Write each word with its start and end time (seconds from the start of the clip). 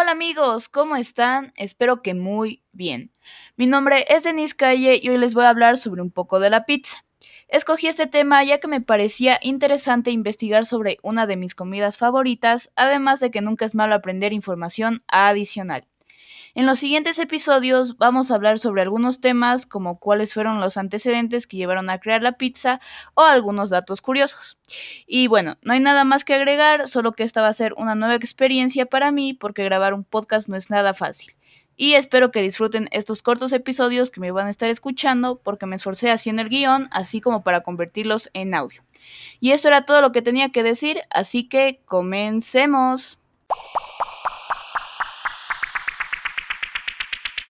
Hola 0.00 0.12
amigos? 0.12 0.70
¿Cómo 0.70 0.96
están? 0.96 1.52
Espero 1.56 2.00
que 2.00 2.14
muy 2.14 2.62
bien. 2.72 3.12
Mi 3.56 3.66
nombre 3.66 4.06
es 4.08 4.24
Denise 4.24 4.56
Calle 4.56 4.98
y 5.00 5.10
hoy 5.10 5.18
les 5.18 5.34
voy 5.34 5.44
a 5.44 5.50
hablar 5.50 5.76
sobre 5.76 6.00
un 6.00 6.10
poco 6.10 6.40
de 6.40 6.48
la 6.48 6.64
pizza. 6.64 7.04
Escogí 7.48 7.86
este 7.86 8.06
tema 8.06 8.42
ya 8.42 8.60
que 8.60 8.66
me 8.66 8.80
parecía 8.80 9.38
interesante 9.42 10.10
investigar 10.10 10.64
sobre 10.64 10.96
una 11.02 11.26
de 11.26 11.36
mis 11.36 11.54
comidas 11.54 11.98
favoritas, 11.98 12.72
además 12.76 13.20
de 13.20 13.30
que 13.30 13.42
nunca 13.42 13.66
es 13.66 13.74
malo 13.74 13.94
aprender 13.94 14.32
información 14.32 15.04
adicional. 15.06 15.86
En 16.54 16.66
los 16.66 16.78
siguientes 16.78 17.18
episodios 17.18 17.96
vamos 17.96 18.30
a 18.30 18.34
hablar 18.34 18.58
sobre 18.58 18.82
algunos 18.82 19.20
temas 19.20 19.66
como 19.66 19.98
cuáles 19.98 20.34
fueron 20.34 20.60
los 20.60 20.76
antecedentes 20.76 21.46
que 21.46 21.56
llevaron 21.56 21.90
a 21.90 22.00
crear 22.00 22.22
la 22.22 22.32
pizza 22.32 22.80
o 23.14 23.22
algunos 23.22 23.70
datos 23.70 24.02
curiosos. 24.02 24.58
Y 25.06 25.26
bueno, 25.26 25.56
no 25.62 25.72
hay 25.72 25.80
nada 25.80 26.04
más 26.04 26.24
que 26.24 26.34
agregar, 26.34 26.88
solo 26.88 27.12
que 27.12 27.22
esta 27.22 27.42
va 27.42 27.48
a 27.48 27.52
ser 27.52 27.74
una 27.76 27.94
nueva 27.94 28.16
experiencia 28.16 28.86
para 28.86 29.12
mí 29.12 29.34
porque 29.34 29.64
grabar 29.64 29.94
un 29.94 30.04
podcast 30.04 30.48
no 30.48 30.56
es 30.56 30.70
nada 30.70 30.94
fácil. 30.94 31.34
Y 31.76 31.94
espero 31.94 32.30
que 32.30 32.42
disfruten 32.42 32.88
estos 32.92 33.22
cortos 33.22 33.52
episodios 33.52 34.10
que 34.10 34.20
me 34.20 34.32
van 34.32 34.48
a 34.48 34.50
estar 34.50 34.68
escuchando 34.68 35.40
porque 35.42 35.64
me 35.64 35.76
esforcé 35.76 36.10
haciendo 36.10 36.42
el 36.42 36.50
guion, 36.50 36.88
así 36.90 37.22
como 37.22 37.42
para 37.42 37.62
convertirlos 37.62 38.28
en 38.34 38.54
audio. 38.54 38.82
Y 39.40 39.52
esto 39.52 39.68
era 39.68 39.86
todo 39.86 40.02
lo 40.02 40.12
que 40.12 40.20
tenía 40.20 40.50
que 40.50 40.62
decir, 40.62 41.00
así 41.10 41.48
que 41.48 41.80
comencemos. 41.86 43.19